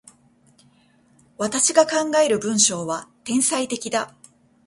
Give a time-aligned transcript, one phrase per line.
[1.37, 4.15] 私が考える文章は、天才的だ。